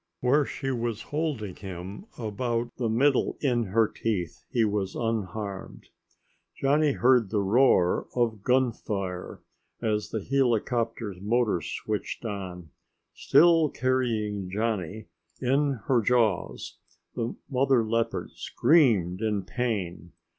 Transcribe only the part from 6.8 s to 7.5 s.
heard the